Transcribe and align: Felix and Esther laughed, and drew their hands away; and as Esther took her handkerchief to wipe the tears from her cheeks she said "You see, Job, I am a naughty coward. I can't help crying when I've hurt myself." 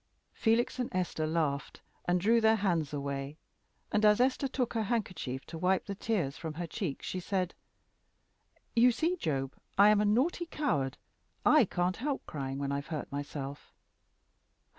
Felix 0.33 0.79
and 0.79 0.89
Esther 0.95 1.27
laughed, 1.27 1.79
and 2.05 2.19
drew 2.19 2.41
their 2.41 2.55
hands 2.55 2.91
away; 2.91 3.37
and 3.91 4.03
as 4.03 4.19
Esther 4.19 4.47
took 4.47 4.73
her 4.73 4.81
handkerchief 4.85 5.45
to 5.45 5.59
wipe 5.59 5.85
the 5.85 5.93
tears 5.93 6.35
from 6.37 6.55
her 6.55 6.65
cheeks 6.65 7.05
she 7.05 7.19
said 7.19 7.53
"You 8.75 8.91
see, 8.91 9.15
Job, 9.15 9.53
I 9.77 9.89
am 9.89 10.01
a 10.01 10.05
naughty 10.05 10.47
coward. 10.47 10.97
I 11.45 11.65
can't 11.65 11.97
help 11.97 12.25
crying 12.25 12.57
when 12.57 12.71
I've 12.71 12.87
hurt 12.87 13.11
myself." 13.11 13.71